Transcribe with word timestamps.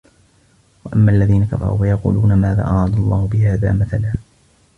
ۖ 0.05 0.07
وَأَمَّا 0.85 1.11
الَّذِينَ 1.11 1.45
كَفَرُوا 1.45 1.77
فَيَقُولُونَ 1.77 2.33
مَاذَا 2.33 2.63
أَرَادَ 2.67 2.93
اللَّهُ 2.93 3.27
بِهَٰذَا 3.27 3.73
مَثَلًا 3.73 4.13